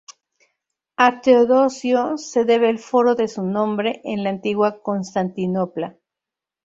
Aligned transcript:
A 0.97 1.21
Teodosio 1.21 2.17
se 2.17 2.43
debe 2.43 2.71
el 2.71 2.79
foro 2.79 3.13
de 3.13 3.27
su 3.27 3.43
nombre 3.43 4.01
en 4.03 4.23
la 4.23 4.31
antigua 4.31 4.81
Constantinopla. 4.81 5.99